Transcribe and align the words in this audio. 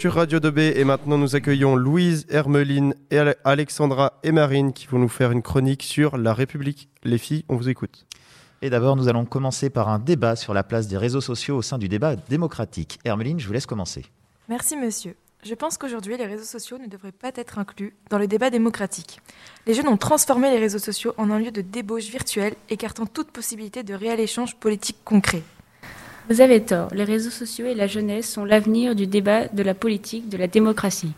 sur 0.00 0.14
Radio 0.14 0.38
2B 0.38 0.78
et 0.78 0.84
maintenant 0.84 1.18
nous 1.18 1.36
accueillons 1.36 1.76
Louise, 1.76 2.24
Hermeline, 2.30 2.94
et 3.10 3.18
Alexandra 3.44 4.14
et 4.22 4.32
Marine 4.32 4.72
qui 4.72 4.86
vont 4.86 4.98
nous 4.98 5.10
faire 5.10 5.30
une 5.30 5.42
chronique 5.42 5.82
sur 5.82 6.16
la 6.16 6.32
République. 6.32 6.88
Les 7.04 7.18
filles, 7.18 7.44
on 7.50 7.56
vous 7.56 7.68
écoute. 7.68 8.06
Et 8.62 8.70
d'abord, 8.70 8.96
nous 8.96 9.08
allons 9.08 9.26
commencer 9.26 9.68
par 9.68 9.90
un 9.90 9.98
débat 9.98 10.36
sur 10.36 10.54
la 10.54 10.62
place 10.62 10.88
des 10.88 10.96
réseaux 10.96 11.20
sociaux 11.20 11.58
au 11.58 11.60
sein 11.60 11.76
du 11.76 11.90
débat 11.90 12.16
démocratique. 12.16 12.98
Hermeline, 13.04 13.38
je 13.38 13.46
vous 13.46 13.52
laisse 13.52 13.66
commencer. 13.66 14.06
Merci 14.48 14.74
monsieur. 14.74 15.16
Je 15.42 15.54
pense 15.54 15.76
qu'aujourd'hui, 15.76 16.16
les 16.16 16.24
réseaux 16.24 16.44
sociaux 16.44 16.78
ne 16.78 16.86
devraient 16.86 17.12
pas 17.12 17.32
être 17.34 17.58
inclus 17.58 17.94
dans 18.08 18.18
le 18.18 18.26
débat 18.26 18.48
démocratique. 18.48 19.20
Les 19.66 19.74
jeunes 19.74 19.88
ont 19.88 19.98
transformé 19.98 20.50
les 20.50 20.58
réseaux 20.58 20.78
sociaux 20.78 21.12
en 21.18 21.30
un 21.30 21.38
lieu 21.38 21.50
de 21.50 21.60
débauche 21.60 22.08
virtuelle, 22.08 22.54
écartant 22.70 23.04
toute 23.04 23.32
possibilité 23.32 23.82
de 23.82 23.92
réel 23.92 24.18
échange 24.18 24.56
politique 24.56 24.96
concret. 25.04 25.42
Vous 26.30 26.40
avez 26.40 26.62
tort, 26.62 26.94
les 26.94 27.02
réseaux 27.02 27.30
sociaux 27.30 27.66
et 27.66 27.74
la 27.74 27.88
jeunesse 27.88 28.30
sont 28.30 28.44
l'avenir 28.44 28.94
du 28.94 29.08
débat 29.08 29.48
de 29.48 29.64
la 29.64 29.74
politique, 29.74 30.28
de 30.28 30.36
la 30.36 30.46
démocratie. 30.46 31.10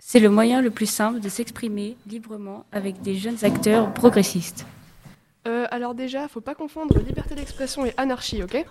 C'est 0.00 0.18
le 0.18 0.30
moyen 0.30 0.60
le 0.60 0.70
plus 0.70 0.90
simple 0.90 1.20
de 1.20 1.28
s'exprimer 1.28 1.96
librement 2.04 2.64
avec 2.72 3.02
des 3.02 3.14
jeunes 3.14 3.44
acteurs 3.44 3.94
progressistes. 3.94 4.66
Euh, 5.46 5.66
alors 5.70 5.94
déjà, 5.94 6.26
faut 6.26 6.40
pas 6.40 6.56
confondre 6.56 6.98
liberté 6.98 7.36
d'expression 7.36 7.86
et 7.86 7.94
anarchie, 7.96 8.42
ok? 8.42 8.66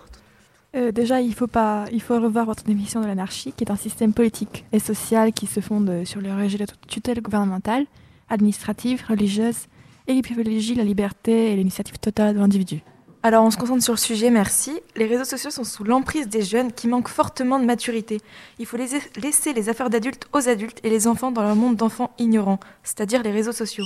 Euh, 0.76 0.92
Déjà, 0.92 1.22
il 1.22 1.32
faut, 1.32 1.46
pas, 1.46 1.86
il 1.90 2.02
faut 2.02 2.20
revoir 2.20 2.44
votre 2.44 2.64
définition 2.64 3.00
de 3.00 3.06
l'anarchie, 3.06 3.52
qui 3.52 3.64
est 3.64 3.70
un 3.70 3.76
système 3.76 4.12
politique 4.12 4.66
et 4.72 4.78
social 4.78 5.32
qui 5.32 5.46
se 5.46 5.60
fonde 5.60 6.04
sur 6.04 6.20
le 6.20 6.34
régime 6.34 6.66
de 6.66 6.66
tutelle 6.86 7.22
gouvernementale, 7.22 7.86
administrative, 8.28 9.02
religieuse, 9.08 9.68
et 10.06 10.16
qui 10.16 10.20
privilégie 10.20 10.74
la 10.74 10.84
liberté 10.84 11.50
et 11.50 11.56
l'initiative 11.56 11.98
totale 11.98 12.34
de 12.34 12.40
l'individu. 12.40 12.82
Alors 13.24 13.44
on 13.44 13.50
se 13.50 13.56
concentre 13.56 13.82
sur 13.82 13.94
le 13.94 13.98
sujet, 13.98 14.30
merci. 14.30 14.80
Les 14.94 15.06
réseaux 15.06 15.24
sociaux 15.24 15.50
sont 15.50 15.64
sous 15.64 15.82
l'emprise 15.82 16.28
des 16.28 16.42
jeunes 16.42 16.72
qui 16.72 16.86
manquent 16.86 17.08
fortement 17.08 17.58
de 17.58 17.64
maturité. 17.64 18.20
Il 18.60 18.66
faut 18.66 18.76
laisser 18.76 19.52
les 19.52 19.68
affaires 19.68 19.90
d'adultes 19.90 20.28
aux 20.32 20.48
adultes 20.48 20.78
et 20.84 20.90
les 20.90 21.08
enfants 21.08 21.32
dans 21.32 21.42
leur 21.42 21.56
monde 21.56 21.74
d'enfants 21.74 22.12
ignorants, 22.18 22.60
c'est-à-dire 22.84 23.24
les 23.24 23.32
réseaux 23.32 23.52
sociaux. 23.52 23.84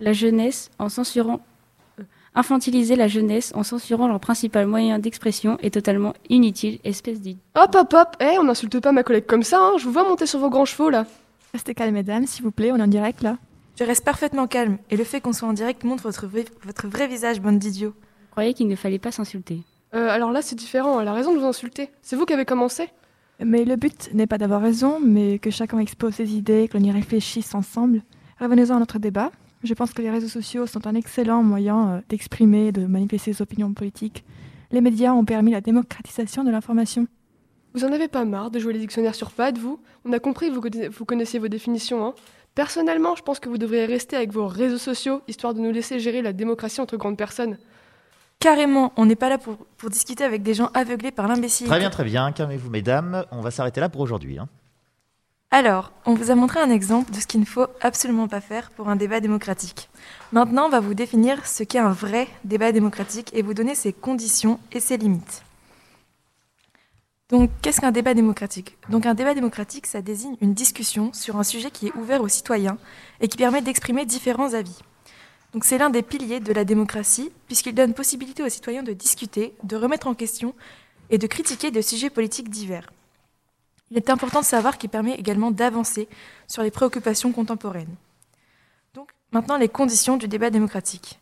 La 0.00 0.12
jeunesse, 0.12 0.68
en 0.80 0.88
censurant 0.88 1.40
euh, 2.00 2.02
infantiliser 2.34 2.96
la 2.96 3.06
jeunesse 3.06 3.52
en 3.54 3.62
censurant 3.62 4.08
leur 4.08 4.18
principal 4.18 4.66
moyen 4.66 4.98
d'expression 4.98 5.58
est 5.60 5.74
totalement 5.74 6.14
inutile, 6.28 6.80
espèce 6.82 7.20
d'idée. 7.20 7.38
Hop 7.54 7.76
hop 7.76 7.94
hop, 7.94 8.16
eh, 8.18 8.36
on 8.40 8.44
n'insulte 8.44 8.80
pas 8.80 8.90
ma 8.90 9.04
collègue 9.04 9.26
comme 9.26 9.44
ça, 9.44 9.60
hein. 9.60 9.74
je 9.78 9.84
vous 9.84 9.92
vois 9.92 10.08
monter 10.08 10.26
sur 10.26 10.40
vos 10.40 10.50
grands 10.50 10.64
chevaux 10.64 10.90
là. 10.90 11.06
Restez 11.52 11.74
calme 11.74 11.94
mesdames, 11.94 12.26
s'il 12.26 12.42
vous 12.42 12.50
plaît, 12.50 12.72
on 12.72 12.78
est 12.78 12.82
en 12.82 12.88
direct 12.88 13.22
là. 13.22 13.38
Je 13.78 13.84
reste 13.84 14.04
parfaitement 14.04 14.48
calme, 14.48 14.78
et 14.90 14.96
le 14.96 15.04
fait 15.04 15.20
qu'on 15.20 15.32
soit 15.32 15.48
en 15.48 15.52
direct 15.52 15.84
montre 15.84 16.02
votre 16.02 16.26
vrai, 16.26 16.46
votre 16.64 16.88
vrai 16.88 17.06
visage, 17.06 17.40
bande 17.40 17.60
d'idiots 17.60 17.94
croyais 18.32 18.54
qu'il 18.54 18.66
ne 18.66 18.76
fallait 18.76 18.98
pas 18.98 19.12
s'insulter. 19.12 19.60
Euh, 19.94 20.08
alors 20.08 20.32
là, 20.32 20.42
c'est 20.42 20.56
différent. 20.56 21.00
Elle 21.00 21.08
a 21.08 21.12
raison 21.12 21.34
de 21.34 21.38
vous 21.38 21.46
insulter. 21.46 21.90
C'est 22.02 22.16
vous 22.16 22.24
qui 22.24 22.32
avez 22.32 22.46
commencé. 22.46 22.88
Mais 23.44 23.64
le 23.64 23.76
but 23.76 24.10
n'est 24.14 24.26
pas 24.26 24.38
d'avoir 24.38 24.62
raison, 24.62 24.98
mais 25.00 25.38
que 25.38 25.50
chacun 25.50 25.78
expose 25.78 26.14
ses 26.14 26.34
idées, 26.34 26.68
que 26.68 26.78
l'on 26.78 26.84
y 26.84 26.90
réfléchisse 26.90 27.54
ensemble. 27.54 28.02
Revenez-en 28.40 28.76
à 28.76 28.78
notre 28.78 28.98
débat. 28.98 29.30
Je 29.62 29.74
pense 29.74 29.92
que 29.92 30.02
les 30.02 30.10
réseaux 30.10 30.28
sociaux 30.28 30.66
sont 30.66 30.86
un 30.86 30.94
excellent 30.94 31.42
moyen 31.42 31.88
euh, 31.88 32.00
d'exprimer, 32.08 32.72
de 32.72 32.86
manifester 32.86 33.32
ses 33.32 33.42
opinions 33.42 33.72
politiques. 33.74 34.24
Les 34.70 34.80
médias 34.80 35.12
ont 35.12 35.24
permis 35.24 35.52
la 35.52 35.60
démocratisation 35.60 36.42
de 36.42 36.50
l'information. 36.50 37.06
Vous 37.74 37.84
en 37.84 37.92
avez 37.92 38.08
pas 38.08 38.24
marre 38.24 38.50
de 38.50 38.58
jouer 38.58 38.72
les 38.72 38.78
dictionnaires 38.78 39.14
sur 39.14 39.30
pad, 39.30 39.58
vous? 39.58 39.78
On 40.04 40.12
a 40.12 40.18
compris 40.18 40.48
que 40.48 40.54
vous, 40.54 40.90
vous 40.90 41.04
connaissiez 41.04 41.38
vos 41.38 41.48
définitions. 41.48 42.04
Hein 42.06 42.14
Personnellement, 42.54 43.14
je 43.14 43.22
pense 43.22 43.40
que 43.40 43.48
vous 43.48 43.58
devriez 43.58 43.84
rester 43.84 44.16
avec 44.16 44.32
vos 44.32 44.46
réseaux 44.46 44.78
sociaux, 44.78 45.20
histoire 45.28 45.54
de 45.54 45.60
nous 45.60 45.70
laisser 45.70 46.00
gérer 46.00 46.22
la 46.22 46.32
démocratie 46.32 46.80
entre 46.80 46.96
grandes 46.96 47.16
personnes. 47.18 47.58
Carrément, 48.42 48.92
on 48.96 49.06
n'est 49.06 49.14
pas 49.14 49.28
là 49.28 49.38
pour, 49.38 49.56
pour, 49.76 49.88
discuter 49.88 50.24
avec 50.24 50.42
des 50.42 50.52
gens 50.52 50.68
aveuglés 50.74 51.12
par 51.12 51.28
l'imbécilité. 51.28 51.70
Très 51.70 51.78
bien, 51.78 51.90
très 51.90 52.02
bien. 52.02 52.32
Calmez-vous, 52.32 52.70
mesdames. 52.70 53.24
On 53.30 53.40
va 53.40 53.52
s'arrêter 53.52 53.80
là 53.80 53.88
pour 53.88 54.00
aujourd'hui. 54.00 54.36
Hein. 54.36 54.48
Alors, 55.52 55.92
on 56.06 56.14
vous 56.14 56.32
a 56.32 56.34
montré 56.34 56.58
un 56.58 56.70
exemple 56.70 57.12
de 57.12 57.20
ce 57.20 57.28
qu'il 57.28 57.38
ne 57.38 57.44
faut 57.44 57.66
absolument 57.80 58.26
pas 58.26 58.40
faire 58.40 58.72
pour 58.72 58.88
un 58.88 58.96
débat 58.96 59.20
démocratique. 59.20 59.90
Maintenant, 60.32 60.66
on 60.66 60.70
va 60.70 60.80
vous 60.80 60.94
définir 60.94 61.46
ce 61.46 61.62
qu'est 61.62 61.78
un 61.78 61.92
vrai 61.92 62.26
débat 62.42 62.72
démocratique 62.72 63.30
et 63.32 63.42
vous 63.42 63.54
donner 63.54 63.76
ses 63.76 63.92
conditions 63.92 64.58
et 64.72 64.80
ses 64.80 64.96
limites. 64.96 65.44
Donc, 67.28 67.48
qu'est-ce 67.62 67.80
qu'un 67.80 67.92
débat 67.92 68.14
démocratique? 68.14 68.76
Donc, 68.88 69.06
un 69.06 69.14
débat 69.14 69.34
démocratique, 69.34 69.86
ça 69.86 70.02
désigne 70.02 70.36
une 70.40 70.52
discussion 70.52 71.12
sur 71.12 71.36
un 71.36 71.44
sujet 71.44 71.70
qui 71.70 71.86
est 71.86 71.96
ouvert 71.96 72.22
aux 72.22 72.28
citoyens 72.28 72.76
et 73.20 73.28
qui 73.28 73.36
permet 73.36 73.62
d'exprimer 73.62 74.04
différents 74.04 74.52
avis. 74.54 74.80
C'est 75.60 75.78
l'un 75.78 75.90
des 75.90 76.02
piliers 76.02 76.40
de 76.40 76.52
la 76.52 76.64
démocratie, 76.64 77.30
puisqu'il 77.46 77.74
donne 77.74 77.92
possibilité 77.92 78.42
aux 78.42 78.48
citoyens 78.48 78.82
de 78.82 78.94
discuter, 78.94 79.54
de 79.62 79.76
remettre 79.76 80.06
en 80.06 80.14
question 80.14 80.54
et 81.10 81.18
de 81.18 81.26
critiquer 81.26 81.70
des 81.70 81.82
sujets 81.82 82.08
politiques 82.08 82.48
divers. 82.48 82.90
Il 83.90 83.98
est 83.98 84.08
important 84.08 84.40
de 84.40 84.46
savoir 84.46 84.78
qu'il 84.78 84.88
permet 84.88 85.14
également 85.14 85.50
d'avancer 85.50 86.08
sur 86.48 86.62
les 86.62 86.70
préoccupations 86.70 87.32
contemporaines. 87.32 87.94
Donc 88.94 89.10
maintenant 89.30 89.58
les 89.58 89.68
conditions 89.68 90.16
du 90.16 90.26
débat 90.26 90.48
démocratique. 90.48 91.18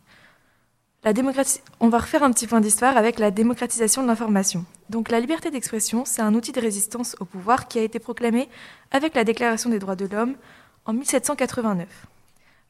On 1.81 1.89
va 1.89 1.99
refaire 1.99 2.23
un 2.23 2.31
petit 2.31 2.47
point 2.47 2.61
d'histoire 2.61 2.97
avec 2.97 3.19
la 3.19 3.33
démocratisation 3.33 4.03
de 4.03 4.07
l'information. 4.07 4.65
Donc 4.91 5.11
la 5.11 5.19
liberté 5.19 5.51
d'expression, 5.51 6.05
c'est 6.05 6.23
un 6.23 6.35
outil 6.35 6.53
de 6.53 6.61
résistance 6.61 7.17
au 7.19 7.25
pouvoir 7.25 7.67
qui 7.67 7.79
a 7.79 7.83
été 7.83 7.99
proclamé 7.99 8.49
avec 8.93 9.15
la 9.15 9.25
Déclaration 9.25 9.71
des 9.71 9.79
droits 9.79 9.97
de 9.97 10.07
l'homme 10.07 10.37
en 10.85 10.93
1789. 10.93 11.89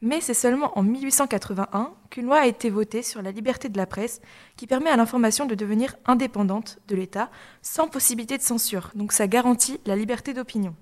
Mais 0.03 0.19
c'est 0.19 0.33
seulement 0.33 0.77
en 0.77 0.83
1881 0.83 1.93
qu'une 2.09 2.25
loi 2.25 2.39
a 2.39 2.47
été 2.47 2.71
votée 2.71 3.03
sur 3.03 3.21
la 3.21 3.31
liberté 3.31 3.69
de 3.69 3.77
la 3.77 3.85
presse 3.85 4.19
qui 4.57 4.65
permet 4.65 4.89
à 4.89 4.97
l'information 4.97 5.45
de 5.45 5.53
devenir 5.53 5.95
indépendante 6.05 6.79
de 6.87 6.95
l'État 6.95 7.29
sans 7.61 7.87
possibilité 7.87 8.37
de 8.37 8.43
censure. 8.43 8.89
Donc 8.95 9.11
ça 9.11 9.27
garantit 9.27 9.79
la 9.85 9.95
liberté 9.95 10.33
d'opinion. 10.33 10.75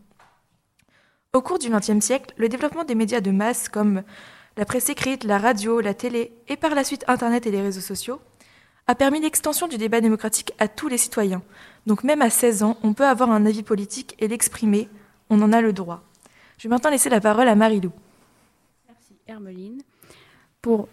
Au 1.34 1.42
cours 1.42 1.60
du 1.60 1.70
XXe 1.70 2.04
siècle, 2.04 2.34
le 2.38 2.48
développement 2.48 2.86
des 2.86 2.96
médias 2.96 3.20
de 3.20 3.32
masse 3.32 3.68
comme 3.68 4.04
la 4.56 4.66
presse 4.66 4.90
écrite, 4.90 5.26
la 5.26 5.38
radio, 5.38 5.82
la 5.82 5.94
télé 5.94 6.34
et 6.48 6.56
par 6.56 6.74
la 6.74 6.86
suite 6.86 7.04
Internet 7.08 7.46
et 7.46 7.52
les 7.52 7.62
réseaux 7.62 7.82
sociaux 7.82 8.22
a 8.88 8.96
permis 8.96 9.20
l'extension 9.20 9.68
du 9.68 9.78
débat 9.78 10.02
démocratique 10.02 10.54
à 10.60 10.68
tous 10.68 10.88
les 10.88 10.98
citoyens. 10.98 11.44
Donc 11.86 12.04
même 12.04 12.22
à 12.22 12.30
16 12.30 12.64
ans, 12.64 12.78
on 12.84 12.94
peut 12.94 13.06
avoir 13.06 13.30
un 13.32 13.46
avis 13.46 13.64
politique 13.64 14.16
et 14.20 14.28
l'exprimer, 14.28 14.90
on 15.30 15.42
en 15.42 15.54
a 15.54 15.62
le 15.62 15.74
droit. 15.74 16.04
Je 16.58 16.68
vais 16.68 16.70
maintenant 16.70 16.90
laisser 16.90 17.10
la 17.10 17.22
parole 17.22 17.48
à 17.48 17.56
Marie-Lou. 17.56 17.92
Hermeline. 19.30 19.82
Pour, 20.62 20.90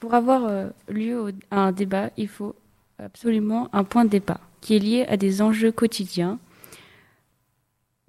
pour 0.00 0.14
avoir 0.14 0.44
euh, 0.44 0.68
lieu 0.88 1.34
à 1.50 1.60
un 1.60 1.72
débat, 1.72 2.10
il 2.16 2.28
faut 2.28 2.54
absolument 2.98 3.68
un 3.72 3.84
point 3.84 4.04
de 4.04 4.10
départ 4.10 4.40
qui 4.60 4.76
est 4.76 4.78
lié 4.78 5.04
à 5.08 5.18
des 5.18 5.42
enjeux 5.42 5.72
quotidiens, 5.72 6.38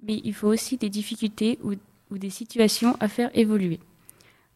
mais 0.02 0.20
il 0.24 0.32
faut 0.32 0.48
aussi 0.48 0.78
des 0.78 0.88
difficultés 0.88 1.58
ou, 1.62 1.74
ou 2.10 2.18
des 2.18 2.30
situations 2.30 2.96
à 2.98 3.08
faire 3.08 3.30
évoluer. 3.34 3.78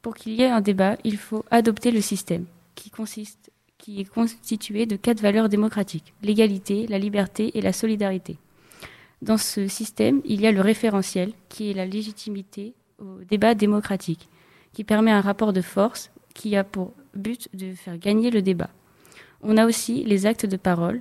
Pour 0.00 0.14
qu'il 0.14 0.32
y 0.32 0.42
ait 0.42 0.48
un 0.48 0.62
débat, 0.62 0.96
il 1.04 1.18
faut 1.18 1.44
adopter 1.50 1.90
le 1.90 2.00
système 2.00 2.46
qui 2.74 2.90
consiste 2.90 3.50
qui 3.76 4.00
est 4.00 4.04
constitué 4.04 4.84
de 4.84 4.96
quatre 4.96 5.20
valeurs 5.20 5.48
démocratiques 5.48 6.12
l'égalité, 6.22 6.86
la 6.86 6.98
liberté 6.98 7.56
et 7.56 7.62
la 7.62 7.72
solidarité. 7.72 8.36
Dans 9.22 9.38
ce 9.38 9.68
système, 9.68 10.20
il 10.24 10.40
y 10.40 10.46
a 10.46 10.52
le 10.52 10.60
référentiel, 10.60 11.32
qui 11.48 11.70
est 11.70 11.74
la 11.74 11.86
légitimité 11.86 12.74
au 12.98 13.24
débat 13.28 13.54
démocratique 13.54 14.28
qui 14.72 14.84
permet 14.84 15.10
un 15.10 15.20
rapport 15.20 15.52
de 15.52 15.60
force 15.60 16.10
qui 16.34 16.56
a 16.56 16.64
pour 16.64 16.94
but 17.14 17.48
de 17.54 17.74
faire 17.74 17.98
gagner 17.98 18.30
le 18.30 18.42
débat. 18.42 18.70
On 19.42 19.56
a 19.56 19.66
aussi 19.66 20.04
les 20.04 20.26
actes 20.26 20.46
de 20.46 20.56
parole 20.56 21.00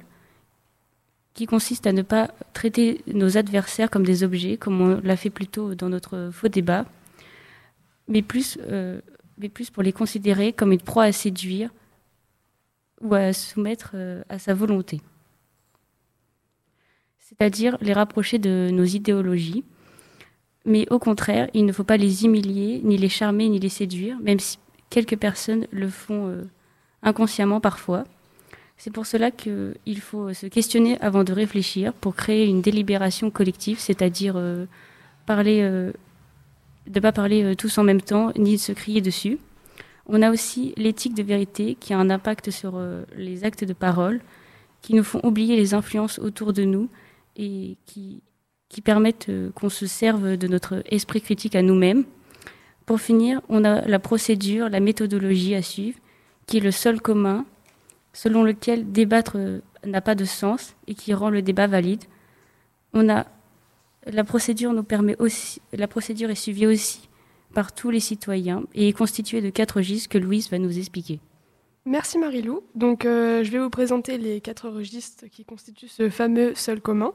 qui 1.33 1.45
consistent 1.45 1.87
à 1.87 1.93
ne 1.93 2.01
pas 2.01 2.31
traiter 2.53 3.01
nos 3.07 3.37
adversaires 3.37 3.89
comme 3.89 4.05
des 4.05 4.23
objets, 4.23 4.57
comme 4.57 4.81
on 4.81 5.01
l'a 5.01 5.15
fait 5.15 5.29
plus 5.29 5.47
tôt 5.47 5.75
dans 5.75 5.89
notre 5.89 6.29
faux 6.33 6.47
débat, 6.47 6.85
mais 8.07 8.21
plus, 8.21 8.57
euh, 8.67 8.99
pour 9.71 9.83
les 9.83 9.93
considérer 9.93 10.51
comme 10.51 10.71
une 10.71 10.81
proie 10.81 11.03
à 11.03 11.11
séduire 11.11 11.69
ou 13.01 13.13
à 13.13 13.31
soumettre 13.33 13.91
euh, 13.93 14.23
à 14.29 14.39
sa 14.39 14.53
volonté. 14.53 15.01
C'est-à-dire 17.19 17.77
les 17.79 17.93
rapprocher 17.93 18.39
de 18.39 18.69
nos 18.71 18.83
idéologies 18.83 19.63
mais 20.69 20.85
au 20.91 20.99
contraire, 20.99 21.49
il 21.55 21.65
ne 21.65 21.71
faut 21.71 21.83
pas 21.83 21.97
les 21.97 22.25
humilier, 22.25 22.79
ni 22.83 22.95
les 22.95 23.09
charmer, 23.09 23.49
ni 23.49 23.59
les 23.59 23.69
séduire, 23.69 24.17
même 24.21 24.39
si 24.39 24.59
quelques 24.91 25.17
personnes 25.17 25.65
le 25.71 25.89
font 25.89 26.27
euh, 26.27 26.43
inconsciemment 27.01 27.59
parfois. 27.59 28.03
C'est 28.77 28.93
pour 28.93 29.07
cela 29.07 29.31
qu'il 29.31 29.99
faut 29.99 30.31
se 30.31 30.45
questionner 30.45 31.01
avant 31.01 31.23
de 31.23 31.33
réfléchir 31.33 31.91
pour 31.91 32.15
créer 32.15 32.45
une 32.45 32.61
délibération 32.61 33.31
collective, 33.31 33.79
c'est-à-dire 33.79 34.35
euh, 34.37 34.67
parler, 35.25 35.61
euh, 35.63 35.91
de 36.85 36.99
ne 36.99 37.01
pas 37.01 37.11
parler 37.11 37.55
tous 37.55 37.79
en 37.79 37.83
même 37.83 38.01
temps, 38.01 38.31
ni 38.37 38.53
de 38.53 38.61
se 38.61 38.71
crier 38.71 39.01
dessus. 39.01 39.39
On 40.05 40.21
a 40.21 40.29
aussi 40.29 40.75
l'éthique 40.77 41.15
de 41.15 41.23
vérité 41.23 41.75
qui 41.79 41.93
a 41.93 41.97
un 41.97 42.11
impact 42.11 42.51
sur 42.51 42.79
les 43.15 43.43
actes 43.43 43.63
de 43.63 43.73
parole, 43.73 44.21
qui 44.81 44.93
nous 44.93 45.03
font 45.03 45.19
oublier 45.23 45.55
les 45.55 45.73
influences 45.73 46.19
autour 46.19 46.53
de 46.53 46.63
nous 46.63 46.89
et 47.35 47.75
qui 47.85 48.21
qui 48.69 48.81
permettent 48.81 49.29
euh, 49.29 49.51
qu'on 49.55 49.69
se 49.69 49.87
serve 49.87 50.37
de 50.37 50.47
notre 50.47 50.83
esprit 50.85 51.21
critique 51.21 51.55
à 51.55 51.61
nous-mêmes. 51.61 52.05
Pour 52.85 53.01
finir, 53.01 53.41
on 53.49 53.65
a 53.65 53.81
la 53.81 53.99
procédure, 53.99 54.69
la 54.69 54.79
méthodologie 54.79 55.55
à 55.55 55.61
suivre, 55.61 55.99
qui 56.45 56.57
est 56.57 56.61
le 56.61 56.71
seul 56.71 57.01
commun, 57.01 57.45
selon 58.13 58.43
lequel 58.43 58.91
débattre 58.91 59.33
euh, 59.35 59.59
n'a 59.85 60.01
pas 60.01 60.15
de 60.15 60.25
sens 60.25 60.75
et 60.87 60.95
qui 60.95 61.13
rend 61.13 61.29
le 61.29 61.41
débat 61.41 61.67
valide. 61.67 62.03
On 62.93 63.09
a 63.09 63.25
La 64.05 64.23
procédure 64.23 64.73
nous 64.73 64.83
permet 64.83 65.15
aussi, 65.19 65.61
la 65.73 65.87
procédure 65.87 66.29
est 66.29 66.35
suivie 66.35 66.65
aussi 66.65 67.09
par 67.53 67.73
tous 67.73 67.89
les 67.89 67.99
citoyens 67.99 68.63
et 68.73 68.87
est 68.87 68.93
constituée 68.93 69.41
de 69.41 69.49
quatre 69.49 69.77
registres 69.77 70.09
que 70.09 70.17
Louise 70.17 70.49
va 70.49 70.57
nous 70.57 70.77
expliquer. 70.77 71.19
Merci 71.89 72.19
Marilou. 72.19 72.61
Donc 72.75 73.03
euh, 73.03 73.43
je 73.43 73.49
vais 73.49 73.57
vous 73.57 73.71
présenter 73.71 74.19
les 74.19 74.41
quatre 74.41 74.69
registres 74.69 75.25
qui 75.25 75.43
constituent 75.43 75.87
ce 75.87 76.11
fameux 76.11 76.53
sol 76.53 76.81
commun. 76.81 77.13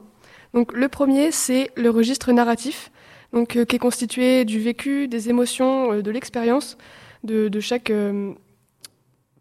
Le 0.53 0.89
premier 0.89 1.31
c'est 1.31 1.71
le 1.77 1.89
registre 1.89 2.33
narratif, 2.33 2.91
euh, 3.33 3.45
qui 3.45 3.57
est 3.77 3.79
constitué 3.79 4.43
du 4.43 4.59
vécu, 4.59 5.07
des 5.07 5.29
émotions, 5.29 5.93
euh, 5.93 6.01
de 6.01 6.11
l'expérience 6.11 6.77
de, 7.23 7.49
chaque 7.61 7.89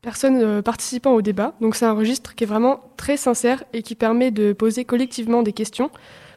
personne 0.03 0.63
participant 0.63 1.11
au 1.15 1.21
débat. 1.21 1.57
C'est 1.73 1.85
un 1.85 1.95
registre 1.95 2.37
qui 2.37 2.45
est 2.45 2.47
vraiment 2.47 2.93
très 2.97 3.17
sincère 3.17 3.65
et 3.73 3.83
qui 3.83 3.97
permet 3.97 4.31
de 4.31 4.53
poser 4.53 4.85
collectivement 4.85 5.43
des 5.43 5.53
questions 5.53 5.91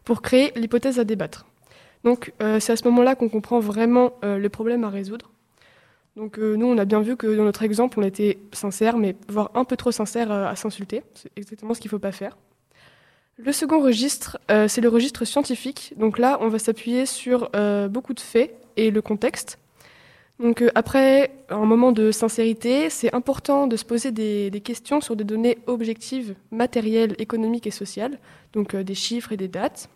pour 0.05 0.23
créer 0.23 0.51
l'hypothèse 0.55 0.97
à 0.97 1.03
débattre. 1.03 1.45
C'est 2.03 2.71
à 2.71 2.75
ce 2.75 2.83
moment-là 2.85 3.13
qu'on 3.13 3.29
comprend 3.29 3.59
vraiment 3.59 4.13
le 4.23 4.47
problème 4.49 4.83
à 4.83 4.89
résoudre. 4.89 5.31
Donc 6.17 6.39
euh, 6.39 6.55
nous, 6.55 6.65
on 6.65 6.79
a 6.79 6.85
bien 6.85 7.01
vu 7.01 7.15
que 7.15 7.27
dans 7.27 7.43
notre 7.43 7.61
exemple, 7.61 7.99
on 7.99 8.03
était 8.03 8.39
sincère, 8.51 8.97
mais 8.97 9.15
voire 9.29 9.51
un 9.53 9.63
peu 9.65 9.77
trop 9.77 9.91
sincère 9.91 10.31
euh, 10.31 10.47
à 10.47 10.55
s'insulter. 10.55 11.03
C'est 11.13 11.31
exactement 11.35 11.75
ce 11.75 11.79
qu'il 11.79 11.89
ne 11.89 11.91
faut 11.91 11.99
pas 11.99 12.11
faire. 12.11 12.35
Le 13.37 13.51
second 13.51 13.79
registre, 13.79 14.39
euh, 14.49 14.67
c'est 14.67 14.81
le 14.81 14.89
registre 14.89 15.25
scientifique. 15.25 15.93
Donc 15.95 16.17
là, 16.17 16.39
on 16.41 16.47
va 16.47 16.57
s'appuyer 16.57 17.05
sur 17.05 17.51
beaucoup 17.91 18.15
de 18.15 18.19
faits 18.19 18.51
et 18.77 18.89
le 18.89 19.01
contexte. 19.03 19.59
Donc 20.39 20.63
après 20.73 21.31
un 21.49 21.65
moment 21.65 21.91
de 21.91 22.11
sincérité, 22.11 22.89
c'est 22.89 23.13
important 23.13 23.67
de 23.67 23.75
se 23.75 23.85
poser 23.85 24.11
des, 24.11 24.49
des, 24.49 24.61
questions 24.61 25.01
sur 25.01 25.15
des 25.15 25.23
données 25.23 25.59
objectives, 25.67 26.35
matérielles, 26.51 27.15
économiques 27.19 27.67
et 27.67 27.71
sociales, 27.71 28.19
donc 28.53 28.75
des 28.75 28.95
chiffres 28.95 29.33
et 29.33 29.37
des 29.37 29.47
dates. 29.47 29.89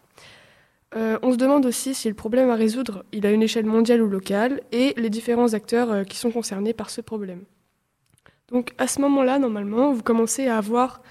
Euh, 0.96 1.18
on 1.22 1.32
se 1.32 1.38
demande 1.38 1.66
aussi 1.66 1.94
si 1.94 2.10
le 2.10 2.14
problème 2.14 2.50
à 2.50 2.56
résoudre, 2.56 3.06
il 3.14 3.26
a 3.26 3.32
une 3.32 3.44
échelle 3.44 3.66
mondiale 3.66 4.02
ou 4.02 4.10
locale, 4.10 4.62
et 4.72 4.94
les 4.98 5.10
différents 5.10 5.54
acteurs 5.54 5.92
euh, 5.92 6.04
qui 6.04 6.18
sont 6.18 6.32
concernés 6.32 6.74
par 6.74 6.90
ce 6.90 7.00
problème. 7.00 7.46
Donc 8.50 8.74
à 8.78 8.88
ce 8.88 9.00
moment-là, 9.02 9.40
normalement, 9.40 9.94
vous 9.94 10.04
commencez 10.04 10.48
à 10.48 10.58
avoir 10.58 11.02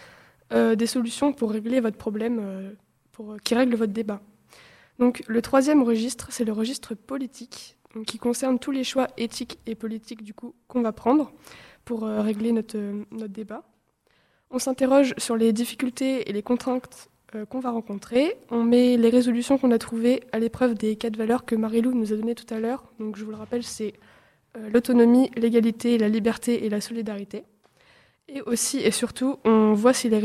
euh, 0.52 0.74
des 0.74 0.86
solutions 0.86 1.32
pour 1.32 1.50
régler 1.50 1.80
votre 1.80 1.96
problème, 1.96 2.76
qui 3.44 3.54
règle 3.54 3.76
votre 3.76 3.92
débat. 3.92 4.20
Donc 4.98 5.22
le 5.26 5.40
troisième 5.40 5.82
registre, 5.82 6.28
c'est 6.30 6.44
le 6.44 6.52
registre 6.52 6.94
politique, 6.94 7.78
qui 8.06 8.18
concerne 8.18 8.58
tous 8.58 8.70
les 8.70 8.84
choix 8.84 9.08
éthiques 9.16 9.58
et 9.66 9.74
politiques 9.74 10.22
du 10.22 10.32
coup 10.32 10.54
qu'on 10.68 10.80
va 10.80 10.92
prendre 10.92 11.32
pour 11.84 12.02
régler 12.02 12.52
notre, 12.52 12.78
débat. 13.26 13.62
On 14.50 14.58
s'interroge 14.58 15.14
sur 15.18 15.36
les 15.36 15.52
difficultés 15.52 16.28
et 16.28 16.32
les 16.32 16.42
contraintes 16.42 17.10
qu'on 17.48 17.60
va 17.60 17.70
rencontrer. 17.70 18.36
On 18.50 18.64
met 18.64 18.96
les 18.96 19.08
résolutions 19.08 19.58
qu'on 19.58 19.70
a 19.70 19.78
trouvées 19.78 20.22
à 20.32 20.38
l'épreuve 20.38 20.74
des 20.74 20.96
quatre 20.96 21.16
valeurs 21.16 21.44
que 21.44 21.54
Marie-Lou 21.54 21.94
nous 21.94 22.12
a 22.12 22.16
données 22.16 22.34
tout 22.34 22.52
à 22.52 22.58
l'heure. 22.58 22.84
Donc 22.98 23.16
je 23.16 23.24
vous 23.24 23.30
le 23.30 23.36
rappelle, 23.36 23.62
c'est 23.62 23.94
euh, 24.56 24.68
l'autonomie, 24.70 25.30
l'égalité, 25.36 25.96
la 25.98 26.08
liberté 26.08 26.64
et 26.64 26.68
la 26.68 26.80
solidarité. 26.80 27.44
Et 28.28 28.42
aussi 28.42 28.78
et 28.78 28.90
surtout, 28.90 29.38
on 29.44 29.74
voit 29.74 29.92
si 29.92 30.08
les, 30.08 30.18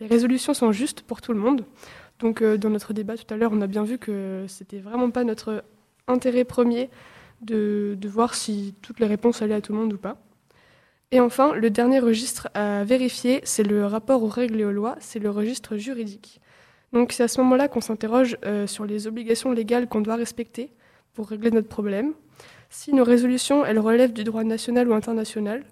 résolutions 0.00 0.54
sont 0.54 0.72
justes 0.72 1.02
pour 1.02 1.20
tout 1.20 1.32
le 1.32 1.38
monde. 1.38 1.64
Donc 2.18 2.42
euh, 2.42 2.56
dans 2.56 2.70
notre 2.70 2.92
débat 2.92 3.16
tout 3.16 3.32
à 3.32 3.36
l'heure, 3.36 3.52
on 3.52 3.60
a 3.60 3.66
bien 3.66 3.84
vu 3.84 3.98
que 3.98 4.44
c'était 4.48 4.78
vraiment 4.78 5.10
pas 5.10 5.24
notre 5.24 5.64
intérêt 6.08 6.44
premier 6.44 6.90
de 7.42 7.96
voir 8.08 8.34
si 8.34 8.74
toutes 8.82 9.00
les 9.00 9.06
réponses 9.06 9.40
allaient 9.40 9.54
à 9.54 9.60
tout 9.60 9.72
le 9.72 9.78
monde 9.78 9.92
ou 9.92 9.98
pas. 9.98 10.18
Et 11.12 11.18
enfin, 11.18 11.54
le 11.54 11.70
dernier 11.70 11.98
registre 11.98 12.48
à 12.54 12.84
vérifier, 12.84 13.40
c'est 13.42 13.64
le 13.64 13.84
rapport 13.84 14.22
aux 14.22 14.28
règles 14.28 14.60
et 14.60 14.64
aux 14.64 14.70
lois, 14.70 14.96
c'est 15.00 15.18
le 15.18 15.30
registre 15.30 15.76
juridique. 15.76 16.40
Donc 16.92 17.12
c'est 17.12 17.24
à 17.24 17.28
ce 17.28 17.40
moment-là 17.40 17.68
qu'on 17.68 17.80
s'interroge 17.80 18.36
euh, 18.44 18.66
sur 18.66 18.84
les 18.84 19.06
obligations 19.06 19.50
légales 19.50 19.88
qu'on 19.88 20.00
doit 20.00 20.16
respecter 20.16 20.72
pour 21.14 21.28
régler 21.28 21.50
notre 21.50 21.68
problème, 21.68 22.14
si 22.68 22.94
nos 22.94 23.02
résolutions, 23.02 23.64
elles 23.64 23.80
relèvent 23.80 24.12
du 24.12 24.22
droit 24.22 24.44
national 24.44 24.88
ou 24.88 24.94
international, 24.94 25.64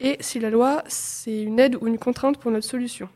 et 0.00 0.16
si 0.20 0.40
la 0.40 0.50
loi, 0.50 0.82
c'est 0.88 1.42
une 1.42 1.60
aide 1.60 1.76
ou 1.80 1.86
une 1.86 1.98
contrainte 1.98 2.38
pour 2.38 2.50
notre 2.50 2.66
solution. 2.66 3.08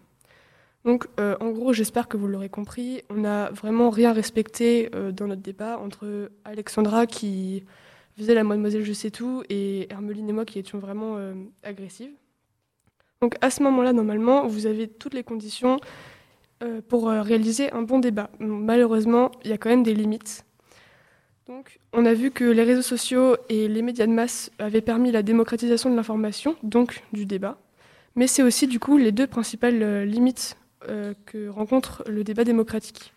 Donc 0.85 1.07
euh, 1.19 1.37
en 1.41 1.51
gros, 1.51 1.73
j'espère 1.73 2.09
que 2.09 2.17
vous 2.17 2.29
l'aurez 2.29 2.49
compris, 2.49 3.03
on 3.11 3.17
n'a 3.17 3.51
vraiment 3.51 3.91
rien 3.91 4.13
respecté 4.13 4.91
euh, 4.95 5.11
dans 5.11 5.27
notre 5.27 5.43
débat 5.43 5.79
entre 5.79 6.31
Alexandra 6.45 7.07
qui 7.07 7.65
faisait 8.17 8.35
la 8.35 8.45
mademoiselle 8.45 8.85
je 8.85 8.93
sais 8.93 9.11
tout 9.11 9.43
et 9.49 9.87
Hermeline 9.91 10.29
et 10.29 10.33
moi 10.33 10.45
qui 10.45 10.59
étions 10.59 10.79
vraiment 10.79 11.17
euh, 11.17 11.35
agressives. 11.63 12.13
Donc 13.21 13.37
à 13.41 13.51
ce 13.51 13.63
moment-là, 13.63 13.93
normalement, 13.93 14.47
vous 14.47 14.67
avez 14.67 14.89
toutes 14.89 15.15
les 15.15 15.23
conditions 15.23 15.79
euh, 16.63 16.81
pour 16.87 17.11
euh, 17.11 17.23
réaliser 17.23 17.71
un 17.73 17.83
bon 17.83 17.99
débat. 17.99 18.31
Malheureusement, 18.39 19.31
il 19.45 19.51
y 19.51 19.53
a 19.53 19.59
quand 19.59 19.69
même 19.69 19.83
des 19.83 19.95
limites. 19.95 20.45
Donc 21.47 21.81
on 21.93 22.07
a 22.07 22.15
vu 22.15 22.31
que 22.31 22.45
les 22.45 22.63
réseaux 22.63 22.83
sociaux 22.83 23.37
et 23.49 23.69
les 23.69 23.83
médias 23.83 24.07
de 24.07 24.13
masse 24.13 24.51
avaient 24.59 24.81
permis 24.81 25.11
la 25.11 25.23
démocratisation 25.23 25.91
de 25.91 25.97
l'information, 25.97 26.57
donc 26.63 27.03
du 27.13 27.27
débat. 27.27 27.59
Mais 28.15 28.27
c'est 28.27 28.43
aussi 28.43 28.67
du 28.67 28.79
coup 28.79 28.97
les 28.97 29.13
deux 29.13 29.27
principales 29.27 30.05
limites 30.05 30.57
que 31.27 31.49
rencontre 31.49 32.05
le 32.09 32.25
débat 32.25 32.45
démocratique 32.45 33.13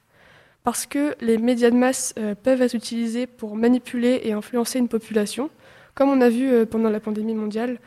parce 0.64 0.86
que 0.86 1.16
les 1.22 1.38
médias 1.38 1.70
de 1.70 1.76
masse 1.76 2.14
euh, 2.18 2.36
peuvent 2.36 2.62
être 2.62 2.74
utilisés 2.74 3.28
pour 3.28 3.56
manipuler 3.56 4.22
et 4.24 4.32
influencer 4.32 4.80
une 4.80 4.88
population, 4.88 5.50
comme 5.94 6.10
on 6.10 6.22
a 6.22 6.30
vu 6.30 6.50
euh, 6.50 6.66
pendant 6.66 6.90
la 6.90 7.00
pandémie 7.00 7.36
mondiale. 7.36 7.80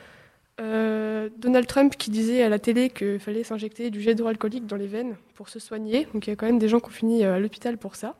Euh, 0.60 1.28
Donald 1.38 1.66
Trump 1.66 1.96
qui 1.96 2.10
disait 2.10 2.42
à 2.42 2.48
la 2.48 2.58
télé 2.58 2.90
qu'il 2.90 3.18
fallait 3.18 3.44
s'injecter 3.44 3.90
du 3.90 4.00
jet 4.00 4.12
hydroalcoolique 4.12 4.66
dans 4.66 4.76
les 4.76 4.86
veines 4.86 5.16
pour 5.34 5.48
se 5.48 5.58
soigner. 5.58 6.06
Donc 6.12 6.26
il 6.26 6.30
y 6.30 6.32
a 6.32 6.36
quand 6.36 6.46
même 6.46 6.58
des 6.58 6.68
gens 6.68 6.80
qui 6.80 6.86
ont 6.86 6.90
fini 6.90 7.24
à 7.24 7.38
l'hôpital 7.38 7.78
pour 7.78 7.96
ça. 7.96 8.14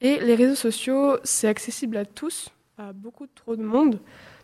Et 0.00 0.18
les 0.18 0.34
réseaux 0.34 0.56
sociaux, 0.56 1.16
c'est 1.22 1.48
accessible 1.48 1.96
à 1.96 2.04
tous, 2.04 2.50
à 2.78 2.92
beaucoup 2.92 3.26
trop 3.26 3.56
de 3.56 3.62
monde. 3.62 4.00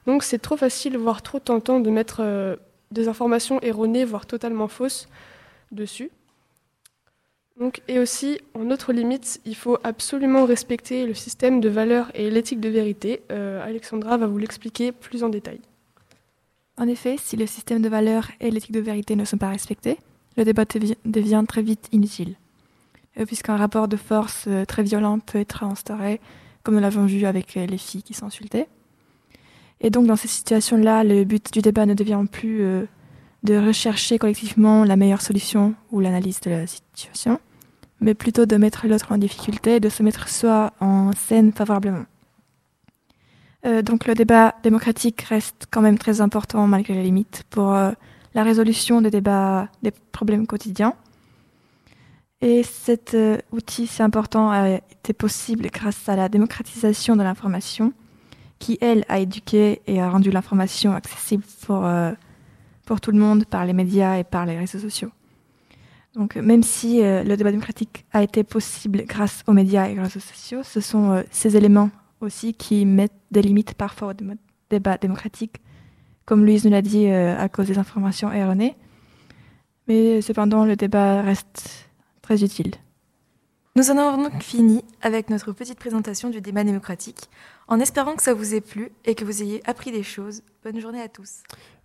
Donc 0.07 0.23
c'est 0.23 0.39
trop 0.39 0.57
facile, 0.57 0.97
voire 0.97 1.23
trop 1.23 1.41
tentant 1.41 1.81
de 1.81 1.91
mettre 1.91 2.59
des 2.93 3.09
informations 3.09 3.61
erronées, 3.61 4.05
voire 4.05 4.27
totalement 4.27 4.69
fausses 4.69 5.09
dessus. 5.73 6.11
Donc, 7.61 7.83
et 7.89 7.99
aussi, 7.99 8.41
en 8.55 8.71
autre 8.71 8.95
limite, 8.95 9.39
il 9.45 9.55
faut 9.55 9.77
absolument 9.85 10.47
respecter 10.47 11.05
le 11.05 11.13
système 11.13 11.61
de 11.61 11.69
valeurs 11.69 12.11
et 12.15 12.31
l'éthique 12.31 12.61
de 12.61 12.71
vérité. 12.71 13.21
Euh, 13.31 13.63
Alexandra 13.63 14.17
va 14.17 14.27
vous 14.27 14.39
l'expliquer 14.39 14.93
plus 14.93 15.23
en 15.23 15.29
détail. 15.29 15.61
En 16.79 16.89
effet, 16.89 17.17
si 17.19 17.37
le 17.37 17.47
système 17.47 17.83
de 17.83 17.91
valeurs 17.91 18.31
et 18.41 18.51
l'éthique 18.51 18.73
de 18.73 18.81
vérité 18.81 19.15
ne 19.15 19.27
sont 19.27 19.37
pas 19.37 19.51
respectés, 19.51 19.99
le 20.39 20.45
débat 20.45 20.65
devient 21.05 21.45
très 21.47 21.61
vite 21.61 21.87
inutile. 21.93 22.37
Euh, 23.19 23.27
puisqu'un 23.27 23.59
rapport 23.59 23.89
de 23.89 23.97
force 23.99 24.47
euh, 24.49 24.65
très 24.65 24.83
violent 24.83 25.19
peut 25.19 25.39
être 25.39 25.63
instauré, 25.63 26.19
comme 26.63 26.77
nous 26.77 26.81
l'avons 26.81 27.05
vu 27.05 27.27
avec 27.27 27.57
les 27.57 27.79
filles 27.79 28.03
qui 28.03 28.15
s'insultaient. 28.15 28.69
Et 29.83 29.91
donc, 29.91 30.07
dans 30.07 30.17
ces 30.17 30.29
situations-là, 30.29 31.05
le 31.05 31.25
but 31.25 31.53
du 31.53 31.61
débat 31.61 31.85
ne 31.85 31.95
devient 31.95 32.25
plus 32.31 32.63
de 33.43 33.57
rechercher 33.57 34.19
collectivement 34.19 34.85
la 34.85 34.97
meilleure 34.97 35.23
solution 35.23 35.75
ou 35.91 36.01
l'analyse 36.01 36.41
de 36.41 36.51
la 36.51 36.67
situation, 36.67 37.41
mais 38.01 38.15
plutôt 38.15 38.47
de 38.47 38.57
mettre 38.57 38.87
l'autre 38.87 39.13
en 39.13 39.19
difficulté 39.19 39.77
et 39.77 39.81
de 39.81 39.89
se 39.89 40.03
mettre 40.03 40.29
soi 40.29 40.73
en 40.81 41.13
scène 41.13 41.53
favorablement. 41.53 42.07
Euh, 43.67 43.83
donc 43.83 44.07
le 44.07 44.15
débat 44.15 44.55
démocratique 44.63 45.21
reste 45.23 45.67
quand 45.71 45.83
même 45.83 45.99
très 45.99 46.21
important 46.23 46.67
malgré 46.67 46.95
les 46.95 47.03
limites 47.03 47.45
pour 47.51 47.75
euh, 47.75 47.91
la 48.35 48.43
résolution 48.43 49.03
des 49.03 49.11
débats 49.11 49.69
des 49.83 49.91
problèmes 49.91 50.47
quotidiens. 50.47 50.95
Et 52.41 52.63
cet 52.63 53.13
euh, 53.13 53.37
outil 53.53 53.87
si 53.87 54.03
important 54.03 54.51
a 54.51 54.69
été 54.71 55.13
possible 55.13 55.69
grâce 55.71 56.09
à 56.09 56.17
la 56.17 56.31
démocratisation 56.31 57.17
de 57.17 57.23
l'information, 57.23 57.93
qui 58.59 58.79
elle 58.81 59.05
a 59.09 59.19
éduqué 59.19 59.83
et 59.87 60.01
a 60.01 60.09
rendu 60.09 60.31
l'information 60.31 60.95
accessible 60.95 61.45
pour, 61.67 61.87
pour 62.85 63.01
tout 63.01 63.11
le 63.11 63.19
monde 63.19 63.47
par 63.47 63.65
les 63.65 63.73
médias 63.73 64.19
et 64.19 64.25
par 64.25 64.45
les 64.45 64.59
réseaux 64.59 64.79
sociaux. 64.79 65.11
Donc, 66.15 66.37
même 66.37 66.63
si 66.63 67.03
euh, 67.03 67.23
le 67.23 67.37
débat 67.37 67.51
démocratique 67.51 68.05
a 68.13 68.23
été 68.23 68.43
possible 68.43 69.05
grâce 69.07 69.45
aux 69.47 69.53
médias 69.53 69.89
et 69.89 69.99
aux 69.99 70.03
réseaux 70.03 70.21
sociaux, 70.21 70.63
ce 70.65 70.81
sont 70.81 71.13
euh, 71.13 71.23
ces 71.31 71.57
éléments 71.57 71.91
aussi 72.21 72.53
qui 72.53 72.85
mettent 72.85 73.13
des 73.31 73.43
limites 73.43 73.75
parfois 73.75 74.09
au 74.09 74.13
débat 74.71 74.99
démocratique, 74.99 75.61
comme 76.25 76.45
Louise 76.45 76.65
nous 76.65 76.71
l'a 76.71 76.83
dit, 76.83 77.07
euh, 77.07 77.39
à 77.39 77.49
cause 77.49 77.67
des 77.67 77.79
informations 77.79 78.33
erronées. 78.33 78.77
Mais 79.87 80.21
cependant, 80.21 80.65
le 80.65 80.77
débat 80.77 81.23
reste 81.23 81.91
très 82.23 82.43
utile. 82.43 82.73
Nous 83.77 83.91
en 83.91 83.99
avons 83.99 84.25
donc 84.25 84.43
fini 84.43 84.85
avec 85.01 85.31
notre 85.31 85.53
petite 85.53 85.79
présentation 85.79 86.29
du 86.29 86.41
débat 86.41 86.65
démocratique, 86.65 87.31
en 87.69 87.79
espérant 87.79 88.17
que 88.17 88.23
ça 88.23 88.35
vous 88.35 88.55
ait 88.55 88.61
plu 88.61 88.91
et 89.05 89.15
que 89.15 89.25
vous 89.25 89.43
ayez 89.43 89.63
appris 89.65 89.93
des 89.93 90.03
choses. 90.03 90.43
Bonne 90.65 90.81
journée 90.81 91.01
à 91.01 91.09
tous. 91.09 91.43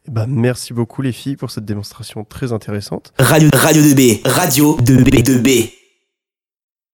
Ben, 0.08 0.28
merci 0.28 0.74
beaucoup 0.74 1.02
les 1.02 1.12
filles 1.12 1.36
pour 1.36 1.52
cette 1.52 1.66
démonstration 1.66 2.24
très 2.24 2.54
intéressante. 2.54 3.14
Radio, 3.18 3.50
radio 3.54 3.82
2B, 3.82 4.22
radio 4.26 4.78
2B, 4.82 5.24
2B. 5.24 5.85